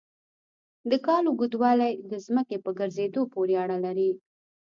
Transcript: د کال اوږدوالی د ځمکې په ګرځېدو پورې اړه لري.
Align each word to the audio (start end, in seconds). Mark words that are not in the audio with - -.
د 0.89 0.91
کال 1.05 1.23
اوږدوالی 1.27 1.93
د 2.11 2.13
ځمکې 2.25 2.57
په 2.65 2.69
ګرځېدو 2.79 3.21
پورې 3.33 3.53
اړه 3.63 3.77
لري. 3.85 4.09